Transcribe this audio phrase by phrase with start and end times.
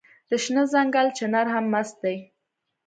[0.29, 2.17] د شنه ځنګل چنار هم مست دی